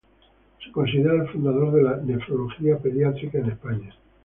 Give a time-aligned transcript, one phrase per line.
[0.65, 3.93] Se considera el fundador de la Nefrología pediátrica en España.